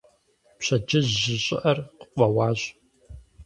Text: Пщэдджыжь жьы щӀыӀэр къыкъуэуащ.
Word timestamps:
Пщэдджыжь 0.57 1.11
жьы 1.21 1.35
щӀыӀэр 1.43 1.77
къыкъуэуащ. 1.99 2.61